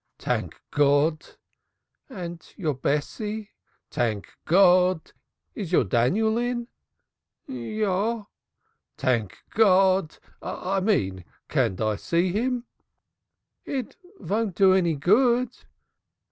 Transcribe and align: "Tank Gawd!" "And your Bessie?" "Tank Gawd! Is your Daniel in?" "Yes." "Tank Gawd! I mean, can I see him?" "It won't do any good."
"Tank 0.17 0.59
Gawd!" 0.71 1.37
"And 2.09 2.43
your 2.57 2.73
Bessie?" 2.73 3.51
"Tank 3.91 4.29
Gawd! 4.45 5.13
Is 5.53 5.71
your 5.71 5.83
Daniel 5.83 6.39
in?" 6.39 6.67
"Yes." 7.45 8.25
"Tank 8.97 9.43
Gawd! 9.51 10.17
I 10.41 10.79
mean, 10.79 11.23
can 11.49 11.79
I 11.79 11.97
see 11.97 12.31
him?" 12.31 12.63
"It 13.63 13.95
won't 14.19 14.55
do 14.55 14.73
any 14.73 14.95
good." 14.95 15.55